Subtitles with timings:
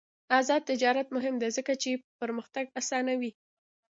[0.39, 1.91] آزاد تجارت مهم دی ځکه چې
[2.21, 3.31] پرمختګ اسانوي.